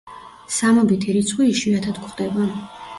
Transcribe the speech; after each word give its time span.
სამობითი 0.55 1.15
რიცხვი 1.19 1.53
იშვიათად 1.53 2.03
გვხვდება. 2.05 2.53